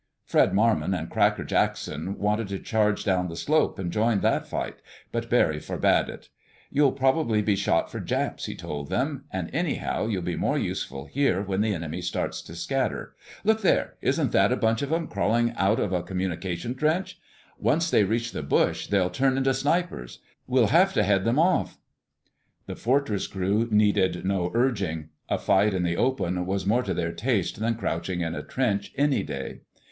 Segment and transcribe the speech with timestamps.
[0.25, 4.77] Fred Marmon and Cracker Jackson wanted to charge down the slope and join that fight,
[5.11, 6.29] but Barry forbade it.
[6.71, 9.25] "You'd probably be shot for Japs," he told them.
[9.31, 13.13] "And, anyhow, you'll be more useful here when the enemy starts to scatter....
[13.43, 13.93] Look there!
[14.01, 17.19] Isn't that a bunch of 'em crawling out of a communication trench?
[17.59, 20.17] Once they reach the bush they'll all turn into snipers.
[20.47, 21.77] We'll have to head them off."
[22.65, 25.09] The Fortress crew needed no urging.
[25.29, 28.91] A fight in the open was more to their taste than crouching in a trench,
[28.97, 29.59] any day.